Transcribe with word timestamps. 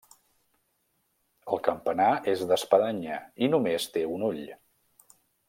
El 1.55 1.61
campanar 1.67 2.07
és 2.33 2.41
d'espadanya 2.53 3.19
i 3.45 3.51
només 3.57 3.87
té 3.99 4.07
un 4.17 4.27
ull. 4.33 4.43